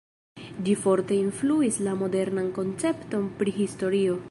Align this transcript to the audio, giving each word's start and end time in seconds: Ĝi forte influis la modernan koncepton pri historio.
Ĝi 0.67 0.73
forte 0.85 1.17
influis 1.25 1.77
la 1.89 1.95
modernan 2.01 2.51
koncepton 2.57 3.31
pri 3.43 3.57
historio. 3.63 4.19